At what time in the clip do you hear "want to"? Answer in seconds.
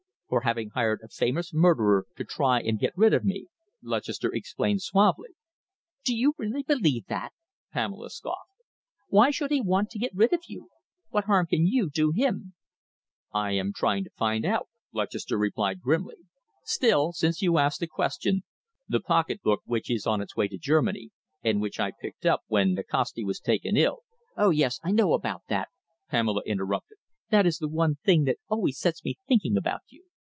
9.59-9.99